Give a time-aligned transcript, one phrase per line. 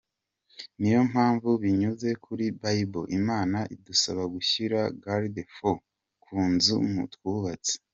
[0.79, 5.83] Niyo mpamvu binyuze kuli Bible, imana idusaba gushyira Garde-fous
[6.23, 6.77] ku nzu
[7.13, 7.73] twubatse.